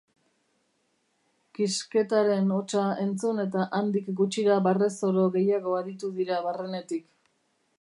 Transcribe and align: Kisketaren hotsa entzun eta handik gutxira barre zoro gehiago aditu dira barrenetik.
Kisketaren 1.57 2.49
hotsa 2.55 2.85
entzun 3.03 3.41
eta 3.43 3.67
handik 3.81 4.09
gutxira 4.21 4.57
barre 4.69 4.89
zoro 4.95 5.27
gehiago 5.37 5.77
aditu 5.83 6.11
dira 6.17 6.41
barrenetik. 6.49 7.07